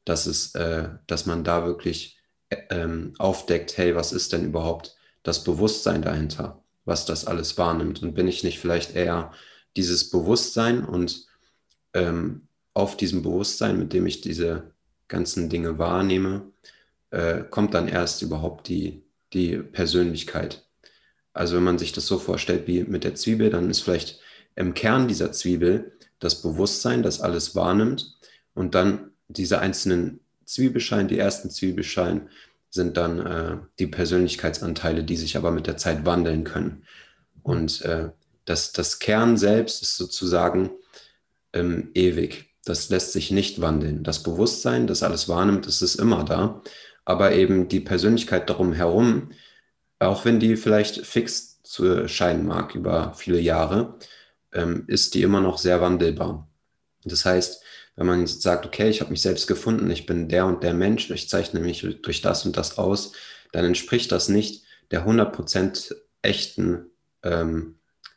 [0.06, 4.96] dass, es, äh, dass man da wirklich äh, ähm, aufdeckt, hey, was ist denn überhaupt
[5.24, 6.64] das Bewusstsein dahinter?
[6.90, 8.02] Was das alles wahrnimmt.
[8.04, 9.32] Und bin ich nicht vielleicht eher
[9.78, 11.28] dieses Bewusstsein und
[11.94, 14.74] ähm, auf diesem Bewusstsein, mit dem ich diese
[15.08, 16.52] ganzen Dinge wahrnehme,
[17.12, 20.68] äh, kommt dann erst überhaupt die, die Persönlichkeit.
[21.34, 24.20] Also wenn man sich das so vorstellt wie mit der Zwiebel, dann ist vielleicht
[24.56, 28.18] im Kern dieser Zwiebel das Bewusstsein, das alles wahrnimmt
[28.54, 32.30] und dann diese einzelnen Zwiebelschalen, die ersten Zwiebelschalen,
[32.70, 36.84] sind dann äh, die Persönlichkeitsanteile, die sich aber mit der Zeit wandeln können.
[37.42, 38.10] Und äh,
[38.46, 40.72] das, das Kern selbst ist sozusagen
[41.54, 42.54] ähm, ewig.
[42.66, 44.04] Das lässt sich nicht wandeln.
[44.04, 46.62] Das Bewusstsein, das alles wahrnimmt, das ist immer da.
[47.06, 49.32] Aber eben die Persönlichkeit darum herum,
[49.98, 53.98] auch wenn die vielleicht fix zu scheinen mag über viele Jahre,
[54.54, 56.48] ähm, ist die immer noch sehr wandelbar.
[57.04, 57.64] Das heißt,
[58.00, 61.12] wenn man sagt, okay, ich habe mich selbst gefunden, ich bin der und der Mensch,
[61.12, 63.12] ich zeichne mich durch das und das aus,
[63.52, 66.86] dann entspricht das nicht der 100% echten
[67.24, 67.76] ähm,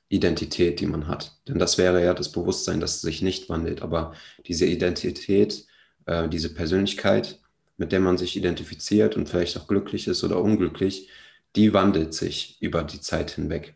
[0.08, 1.36] Identität, die man hat.
[1.48, 3.82] Denn das wäre ja das Bewusstsein, das sich nicht wandelt.
[3.82, 4.14] Aber
[4.46, 5.66] diese Identität,
[6.06, 7.40] äh, diese Persönlichkeit,
[7.76, 11.08] mit der man sich identifiziert und vielleicht auch glücklich ist oder unglücklich,
[11.56, 13.74] die wandelt sich über die Zeit hinweg.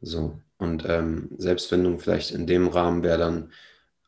[0.00, 0.40] So.
[0.56, 3.50] Und ähm, Selbstfindung vielleicht in dem Rahmen wäre dann,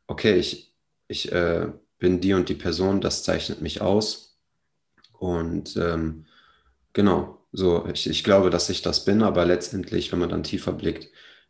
[0.06, 0.67] okay, ich,
[1.08, 1.68] ich äh,
[1.98, 4.38] bin die und die Person, das zeichnet mich aus.
[5.18, 6.26] Und ähm,
[6.92, 10.72] genau, so, ich, ich glaube, dass ich das bin, aber letztendlich, wenn man dann tiefer
[10.72, 11.08] blickt,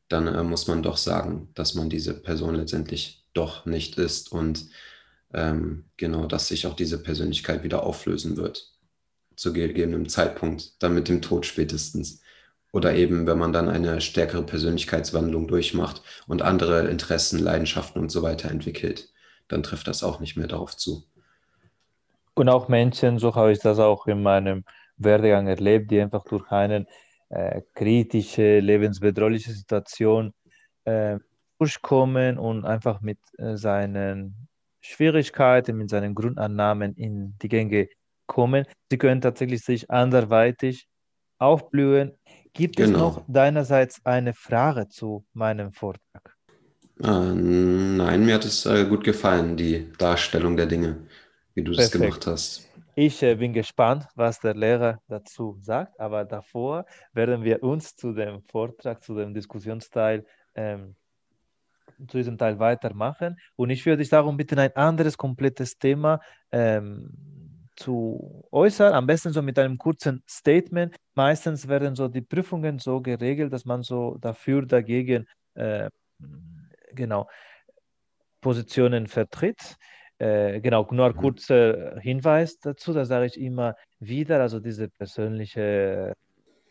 [0.09, 4.67] dann äh, muss man doch sagen, dass man diese Person letztendlich doch nicht ist und
[5.35, 8.73] ähm, genau, dass sich auch diese Persönlichkeit wieder auflösen wird
[9.37, 12.23] zu gegebenem Zeitpunkt, dann mit dem Tod spätestens.
[12.73, 18.23] Oder eben, wenn man dann eine stärkere Persönlichkeitswandlung durchmacht und andere Interessen, Leidenschaften und so
[18.23, 19.11] weiter entwickelt
[19.49, 21.05] dann trifft das auch nicht mehr darauf zu.
[22.35, 24.65] Und auch Menschen, so habe ich das auch in meinem
[24.97, 26.87] Werdegang erlebt, die einfach durch eine
[27.31, 30.33] äh, kritische, lebensbedrohliche Situation
[30.85, 31.19] äh,
[31.59, 34.49] durchkommen und einfach mit äh, seinen
[34.81, 37.89] Schwierigkeiten, mit seinen Grundannahmen in die Gänge
[38.27, 38.65] kommen.
[38.91, 40.87] Sie können tatsächlich sich anderweitig
[41.39, 42.17] aufblühen.
[42.53, 42.91] Gibt genau.
[42.91, 46.38] es noch deinerseits eine Frage zu meinem Vortrag?
[47.03, 50.97] Äh, nein, mir hat es äh, gut gefallen, die Darstellung der Dinge,
[51.55, 51.95] wie du Perfekt.
[51.95, 52.69] das gemacht hast.
[52.97, 58.13] Ich äh, bin gespannt, was der Lehrer dazu sagt, aber davor werden wir uns zu
[58.13, 60.97] dem Vortrag, zu dem Diskussionsteil, ähm,
[62.09, 63.37] zu diesem Teil weitermachen.
[63.55, 67.11] Und ich würde dich darum bitten, ein anderes komplettes Thema ähm,
[67.77, 70.97] zu äußern, am besten so mit einem kurzen Statement.
[71.15, 75.89] Meistens werden so die Prüfungen so geregelt, dass man so dafür, dagegen, äh,
[76.99, 77.29] genau,
[78.41, 79.77] Positionen vertritt.
[80.19, 86.15] Äh, genau, nur ein kurzer Hinweis dazu, da sage ich immer wieder, also diese persönliche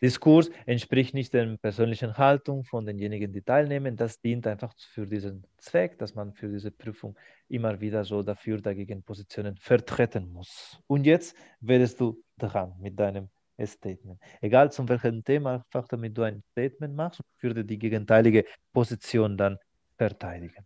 [0.00, 3.96] Diskurs entspricht nicht der persönlichen Haltung von denjenigen, die teilnehmen.
[3.96, 7.16] Das dient einfach für diesen Zweck, dass man für diese Prüfung
[7.48, 10.78] immer wieder so dafür, dagegen Positionen vertreten muss.
[10.86, 13.28] Und jetzt werdest du dran mit deinem
[13.60, 14.20] Statement.
[14.40, 19.58] Egal zu welchem Thema, einfach damit du ein Statement machst würde die gegenteilige Position dann
[19.98, 20.64] verteidigen.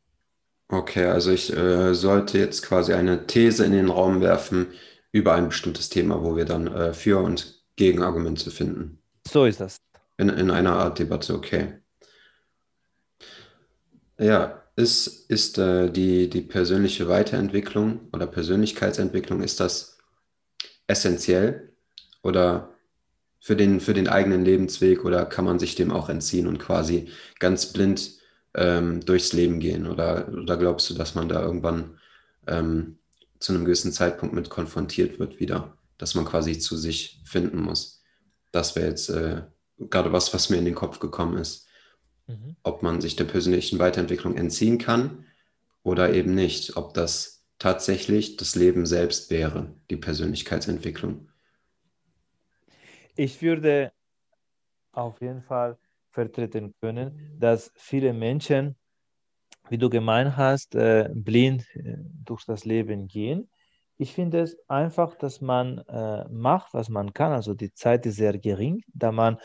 [0.68, 4.68] Okay, also ich äh, sollte jetzt quasi eine These in den Raum werfen
[5.10, 9.02] über ein bestimmtes Thema, wo wir dann äh, Für- und Gegenargumente finden.
[9.28, 9.76] So ist das.
[10.16, 11.74] In, in einer Art Debatte, okay.
[14.18, 19.98] Ja, ist, ist äh, die, die persönliche Weiterentwicklung oder Persönlichkeitsentwicklung, ist das
[20.86, 21.74] essentiell
[22.22, 22.74] oder
[23.40, 27.10] für den, für den eigenen Lebensweg oder kann man sich dem auch entziehen und quasi
[27.40, 28.21] ganz blind
[28.54, 29.86] ähm, durchs Leben gehen?
[29.86, 31.98] Oder, oder glaubst du, dass man da irgendwann
[32.46, 32.98] ähm,
[33.38, 38.02] zu einem gewissen Zeitpunkt mit konfrontiert wird wieder, dass man quasi zu sich finden muss?
[38.50, 39.42] Das wäre jetzt äh,
[39.78, 41.66] gerade was, was mir in den Kopf gekommen ist.
[42.26, 42.56] Mhm.
[42.62, 45.24] Ob man sich der persönlichen Weiterentwicklung entziehen kann
[45.82, 46.76] oder eben nicht.
[46.76, 51.28] Ob das tatsächlich das Leben selbst wäre, die Persönlichkeitsentwicklung.
[53.14, 53.92] Ich würde
[54.92, 55.76] auf jeden Fall
[56.12, 58.76] vertreten können, dass viele Menschen,
[59.68, 63.48] wie du gemeint hast, äh, blind äh, durch das Leben gehen.
[63.96, 67.32] Ich finde es einfach, dass man äh, macht, was man kann.
[67.32, 69.38] Also die Zeit ist sehr gering, da man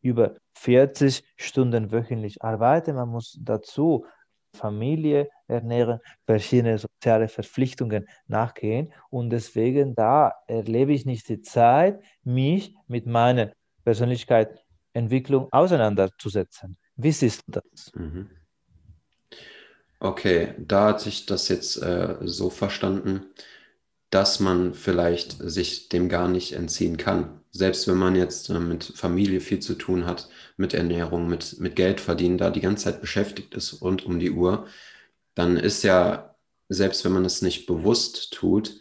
[0.00, 2.94] über 40 Stunden wöchentlich arbeitet.
[2.94, 4.06] Man muss dazu
[4.54, 8.92] Familie ernähren, verschiedene soziale Verpflichtungen nachgehen.
[9.10, 13.52] Und deswegen da erlebe ich nicht die Zeit, mich mit meiner
[13.84, 14.64] Persönlichkeit
[14.98, 16.76] Entwicklung auseinanderzusetzen.
[16.96, 17.92] Wie siehst du das?
[17.94, 18.28] Mhm.
[20.00, 23.26] Okay, da hatte ich das jetzt äh, so verstanden,
[24.10, 27.40] dass man vielleicht sich dem gar nicht entziehen kann.
[27.50, 31.76] Selbst wenn man jetzt äh, mit Familie viel zu tun hat, mit Ernährung, mit, mit
[31.76, 34.66] Geld verdienen, da die ganze Zeit beschäftigt ist rund um die Uhr,
[35.34, 36.36] dann ist ja,
[36.68, 38.80] selbst wenn man es nicht bewusst tut,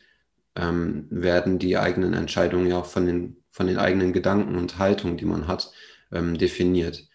[0.56, 5.18] ähm, werden die eigenen Entscheidungen ja auch von den, von den eigenen Gedanken und Haltungen,
[5.18, 5.72] die man hat,
[6.12, 7.08] ähm, definiert.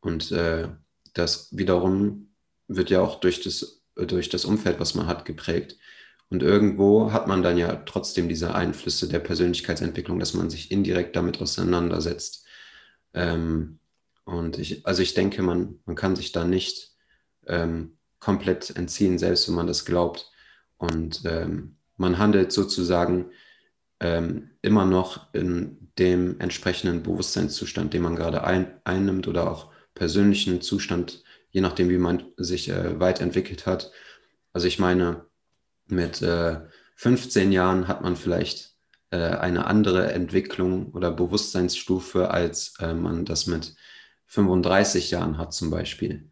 [0.00, 0.68] Und äh,
[1.14, 2.34] das wiederum
[2.68, 5.76] wird ja auch durch das, durch das Umfeld, was man hat, geprägt.
[6.30, 11.16] Und irgendwo hat man dann ja trotzdem diese Einflüsse der Persönlichkeitsentwicklung, dass man sich indirekt
[11.16, 12.46] damit auseinandersetzt.
[13.12, 13.78] Ähm,
[14.24, 16.94] und ich, also ich denke, man, man kann sich da nicht
[17.46, 20.30] ähm, komplett entziehen, selbst wenn man das glaubt.
[20.78, 23.30] Und ähm, man handelt sozusagen
[24.00, 30.60] ähm, immer noch in dem entsprechenden Bewusstseinszustand, den man gerade ein, einnimmt oder auch persönlichen
[30.60, 33.92] Zustand, je nachdem, wie man sich äh, weit entwickelt hat.
[34.52, 35.26] Also ich meine,
[35.86, 36.60] mit äh,
[36.96, 38.74] 15 Jahren hat man vielleicht
[39.10, 43.74] äh, eine andere Entwicklung oder Bewusstseinsstufe, als äh, man das mit
[44.26, 46.30] 35 Jahren hat zum Beispiel.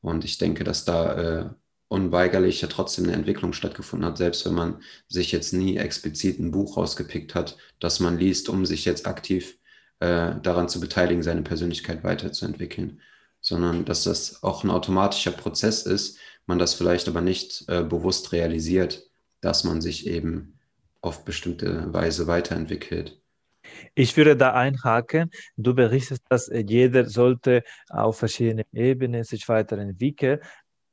[0.00, 1.50] Und ich denke, dass da äh,
[1.92, 6.50] unweigerlich ja trotzdem eine Entwicklung stattgefunden hat, selbst wenn man sich jetzt nie explizit ein
[6.50, 9.58] Buch rausgepickt hat, das man liest, um sich jetzt aktiv
[10.00, 13.00] äh, daran zu beteiligen, seine Persönlichkeit weiterzuentwickeln,
[13.42, 18.32] sondern dass das auch ein automatischer Prozess ist, man das vielleicht aber nicht äh, bewusst
[18.32, 19.04] realisiert,
[19.42, 20.58] dass man sich eben
[21.02, 23.22] auf bestimmte Weise weiterentwickelt.
[23.94, 25.30] Ich würde da einhaken.
[25.56, 30.40] Du berichtest, dass jeder sollte auf verschiedenen Ebenen sich weiterentwickeln.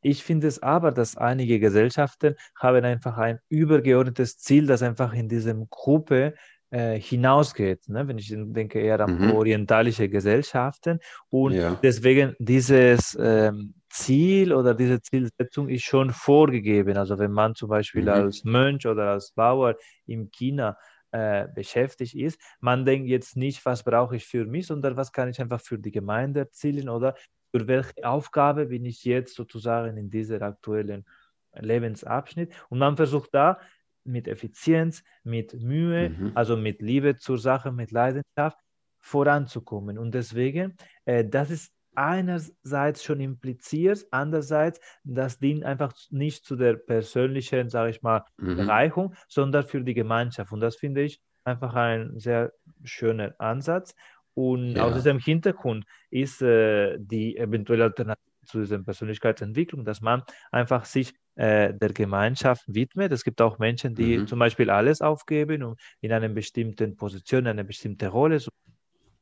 [0.02, 5.28] Ich finde es aber, dass einige Gesellschaften haben einfach ein übergeordnetes Ziel, das einfach in
[5.28, 6.36] diesem Gruppe
[6.72, 7.90] äh, hinausgeht.
[7.90, 8.08] Ne?
[8.08, 9.32] Wenn ich denke eher an mhm.
[9.32, 11.78] orientalische Gesellschaften und ja.
[11.82, 16.96] deswegen dieses ähm, Ziel oder diese Zielsetzung ist schon vorgegeben.
[16.98, 18.10] Also wenn man zum Beispiel mhm.
[18.10, 20.78] als Mönch oder als Bauer in China
[21.12, 25.30] äh, beschäftigt ist, man denkt jetzt nicht, was brauche ich für mich, sondern was kann
[25.30, 27.16] ich einfach für die Gemeinde erzielen oder
[27.52, 31.06] für welche Aufgabe bin ich jetzt sozusagen in dieser aktuellen
[31.54, 32.54] Lebensabschnitt.
[32.70, 33.60] Und man versucht da
[34.04, 36.32] mit Effizienz, mit Mühe, mhm.
[36.36, 38.58] also mit Liebe zur Sache, mit Leidenschaft
[39.00, 39.98] voranzukommen.
[39.98, 46.76] Und deswegen, äh, das ist einerseits schon impliziert, andererseits, das dient einfach nicht zu der
[46.76, 48.58] persönlichen, sage ich mal, mhm.
[48.58, 50.52] Bereicherung, sondern für die Gemeinschaft.
[50.52, 53.96] Und das finde ich einfach ein sehr schöner Ansatz.
[54.34, 54.86] Und ja.
[54.86, 61.14] aus diesem Hintergrund ist äh, die eventuelle Alternative zu dieser Persönlichkeitsentwicklung, dass man einfach sich
[61.36, 63.12] äh, der Gemeinschaft widmet.
[63.12, 64.28] Es gibt auch Menschen, die mhm.
[64.28, 68.50] zum Beispiel alles aufgeben, um in einer bestimmten Position, eine bestimmte Rolle, so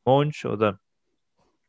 [0.06, 0.80] Monch oder,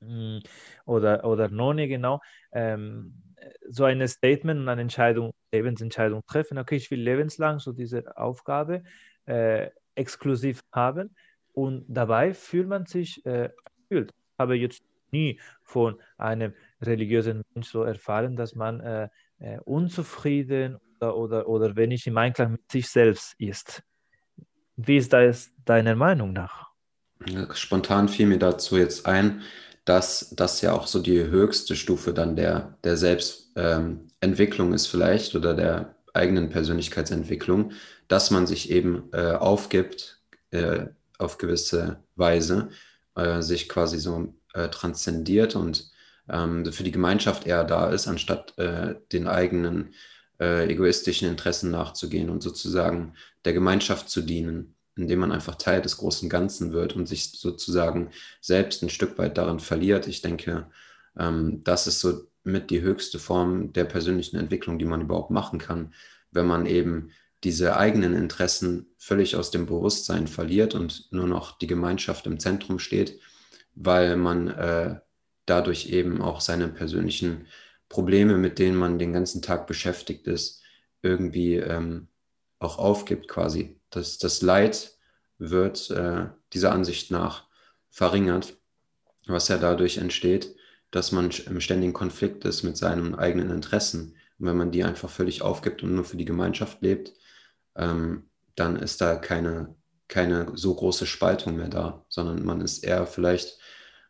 [0.01, 0.39] mm,
[0.87, 2.21] oder, oder Nonne, genau,
[2.53, 3.23] ähm,
[3.69, 6.59] so ein Statement und eine Entscheidung, Lebensentscheidung treffen.
[6.59, 8.83] Okay, ich will lebenslang so diese Aufgabe
[9.27, 11.15] äh, exklusiv haben
[11.59, 14.13] und dabei fühlt man sich äh, erfüllt.
[14.15, 19.09] Ich habe jetzt nie von einem religiösen Mensch so erfahren, dass man äh,
[19.41, 23.83] äh, unzufrieden oder, oder, oder wenn ich im Einklang mit sich selbst ist.
[24.77, 26.69] Wie ist das deiner Meinung nach?
[27.55, 29.43] Spontan fiel mir dazu jetzt ein,
[29.85, 35.35] dass das ja auch so die höchste Stufe dann der, der Selbstentwicklung ähm, ist vielleicht
[35.35, 37.73] oder der eigenen Persönlichkeitsentwicklung,
[38.07, 40.87] dass man sich eben äh, aufgibt äh,
[41.19, 42.71] auf gewisse Weise,
[43.15, 45.91] äh, sich quasi so äh, transzendiert und
[46.29, 49.95] ähm, für die Gemeinschaft eher da ist, anstatt äh, den eigenen
[50.41, 55.97] äh, egoistischen Interessen nachzugehen und sozusagen der Gemeinschaft zu dienen, indem man einfach Teil des
[55.97, 60.07] großen Ganzen wird und sich sozusagen selbst ein Stück weit darin verliert.
[60.07, 60.71] Ich denke,
[61.19, 65.59] ähm, das ist so mit die höchste Form der persönlichen Entwicklung, die man überhaupt machen
[65.59, 65.93] kann,
[66.31, 67.11] wenn man eben
[67.45, 72.79] diese eigenen Interessen völlig aus dem Bewusstsein verliert und nur noch die Gemeinschaft im Zentrum
[72.79, 73.21] steht,
[73.75, 75.01] weil man äh,
[75.47, 77.47] dadurch eben auch seine persönlichen
[77.89, 80.63] Probleme, mit denen man den ganzen Tag beschäftigt ist,
[81.03, 82.09] irgendwie ähm,
[82.59, 83.81] auch aufgibt quasi.
[83.91, 84.97] Das, das Leid
[85.39, 87.47] wird äh, dieser Ansicht nach
[87.91, 88.57] verringert,
[89.27, 90.57] was ja dadurch entsteht,
[90.91, 94.17] dass man im ständigen Konflikt ist mit seinen eigenen Interessen.
[94.39, 97.13] Und wenn man die einfach völlig aufgibt und nur für die Gemeinschaft lebt,
[97.79, 99.75] ähm, dann ist da keine,
[100.09, 103.59] keine so große Spaltung mehr da, sondern man ist eher vielleicht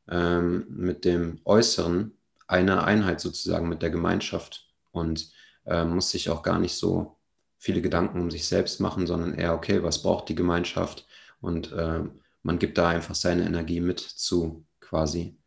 [0.09, 5.31] ähm, mit dem Äußeren eine Einheit sozusagen mit der Gemeinschaft und
[5.66, 7.18] äh, muss sich auch gar nicht so
[7.59, 11.07] viele Gedanken um sich selbst machen, sondern eher, okay, was braucht die Gemeinschaft?
[11.40, 12.04] Und äh,
[12.42, 15.38] man gibt da einfach seine Energie mit zu, quasi.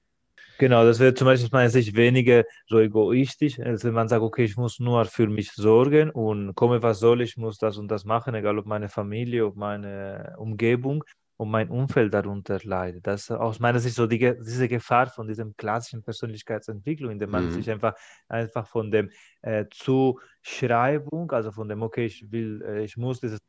[0.58, 4.22] Genau, das wäre zum Beispiel aus meiner Sicht weniger so egoistisch, als wenn man sagt,
[4.22, 7.90] okay, ich muss nur für mich sorgen und komme, was soll, ich muss das und
[7.90, 11.04] das machen, egal ob meine Familie, ob meine Umgebung
[11.38, 13.08] und mein Umfeld darunter leidet.
[13.08, 17.32] Das ist aus meiner Sicht so die, diese Gefahr von diesem klassischen Persönlichkeitsentwicklung, in dem
[17.32, 17.52] man mhm.
[17.54, 17.96] sich einfach,
[18.28, 19.10] einfach von dem
[19.42, 23.40] äh, Zuschreibung, also von dem, okay, ich will, äh, ich muss dieses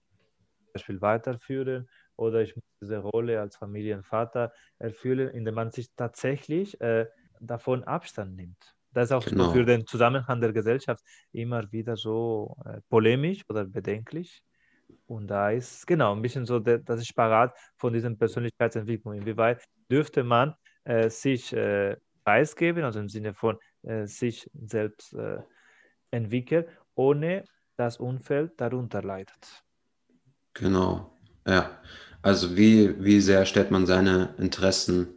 [0.72, 1.86] Beispiel weiterführen
[2.16, 7.06] oder ich muss diese Rolle als Familienvater erfüllen, indem man sich tatsächlich äh,
[7.40, 8.74] davon Abstand nimmt.
[8.92, 9.52] Das ist auch genau.
[9.52, 14.42] für den Zusammenhang der Gesellschaft immer wieder so äh, polemisch oder bedenklich.
[15.06, 19.14] Und da ist genau ein bisschen so der, das Sparat von dieser Persönlichkeitsentwicklung.
[19.14, 25.40] Inwieweit dürfte man äh, sich äh, preisgeben, also im Sinne von äh, sich selbst äh,
[26.10, 27.44] entwickeln, ohne
[27.76, 29.64] das Umfeld darunter leidet.
[30.54, 31.70] Genau, ja.
[32.22, 35.08] Also wie, wie sehr stellt man seine Interessen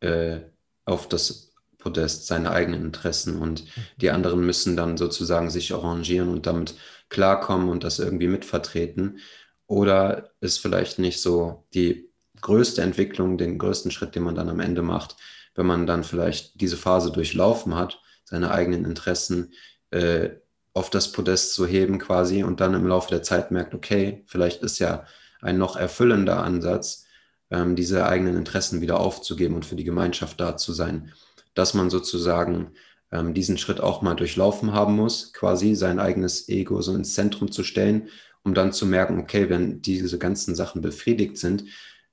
[0.00, 0.40] äh,
[0.84, 3.64] auf das Podest, seine eigenen Interessen und
[3.96, 4.14] die mhm.
[4.16, 6.74] anderen müssen dann sozusagen sich arrangieren und damit
[7.08, 9.20] klarkommen und das irgendwie mitvertreten?
[9.66, 14.60] Oder ist vielleicht nicht so die größte Entwicklung, den größten Schritt, den man dann am
[14.60, 15.16] Ende macht,
[15.54, 19.52] wenn man dann vielleicht diese Phase durchlaufen hat, seine eigenen Interessen
[19.90, 20.30] äh,
[20.72, 24.62] auf das Podest zu heben quasi und dann im Laufe der Zeit merkt, okay, vielleicht
[24.62, 25.04] ist ja
[25.42, 27.06] ein noch erfüllender Ansatz,
[27.50, 31.12] ähm, diese eigenen Interessen wieder aufzugeben und für die Gemeinschaft da zu sein,
[31.54, 32.72] dass man sozusagen
[33.12, 37.50] ähm, diesen Schritt auch mal durchlaufen haben muss, quasi sein eigenes Ego so ins Zentrum
[37.50, 38.08] zu stellen,
[38.42, 41.64] um dann zu merken, okay, wenn diese ganzen Sachen befriedigt sind,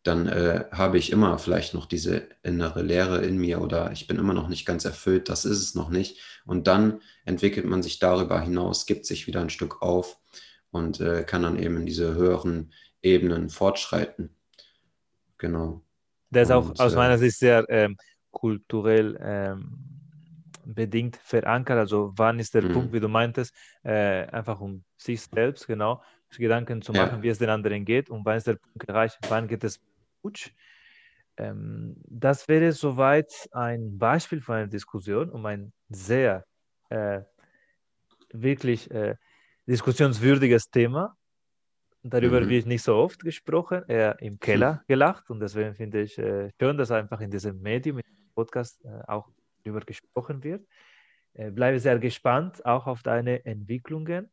[0.04, 4.18] dann äh, habe ich immer vielleicht noch diese innere Leere in mir oder ich bin
[4.18, 6.20] immer noch nicht ganz erfüllt, das ist es noch nicht.
[6.46, 10.18] Und dann entwickelt man sich darüber hinaus, gibt sich wieder ein Stück auf
[10.72, 12.72] und äh, kann dann eben in diese höheren
[13.02, 14.36] Ebenen fortschreiten.
[15.38, 15.82] Genau.
[16.30, 17.98] Der ist auch aus äh, meiner Sicht sehr ähm,
[18.32, 19.78] kulturell ähm,
[20.66, 21.78] bedingt verankert.
[21.78, 22.74] Also wann ist der mhm.
[22.74, 26.02] Punkt, wie du meintest, äh, einfach um sich selbst genau
[26.38, 27.24] Gedanken zu machen, ja.
[27.24, 29.80] wie es den anderen geht und wann ist der Punkt erreicht, wann geht es
[30.22, 30.52] gut.
[31.38, 36.46] Ähm, das wäre soweit ein Beispiel von einer Diskussion um ein sehr
[36.90, 37.22] äh,
[38.32, 39.16] wirklich äh,
[39.68, 41.17] diskussionswürdiges Thema.
[42.10, 42.50] Darüber mhm.
[42.50, 44.82] wird nicht so oft gesprochen, eher im Keller hm.
[44.88, 48.84] gelacht und deswegen finde ich äh, schön, dass einfach in diesem Medium, in diesem Podcast
[48.86, 49.30] äh, auch
[49.64, 50.66] darüber gesprochen wird.
[51.34, 54.30] Äh, bleibe sehr gespannt auch auf deine Entwicklungen.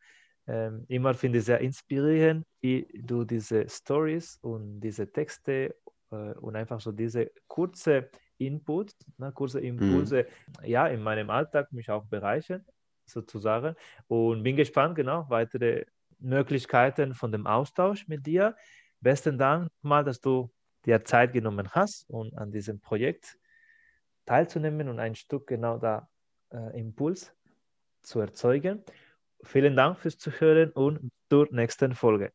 [0.47, 5.75] Ähm, immer finde ich sehr inspirierend, wie du diese Stories und diese Texte
[6.11, 10.27] äh, und einfach so diese kurze Input, ne, kurze Impulse,
[10.61, 10.65] mhm.
[10.67, 12.65] ja, in meinem Alltag mich auch bereichern,
[13.07, 13.75] sozusagen.
[14.09, 15.85] Und bin gespannt, genau, weitere
[16.25, 18.57] Möglichkeiten von dem Austausch mit dir.
[19.01, 20.53] Besten Dank mal, dass du
[20.87, 23.39] dir Zeit genommen hast und an diesem Projekt
[24.27, 26.09] teilzunehmen und ein Stück genau da
[26.53, 27.35] äh, Impuls
[28.03, 28.83] zu erzeugen.
[29.43, 32.33] Vielen Dank fürs Zuhören und zur nächsten Folge.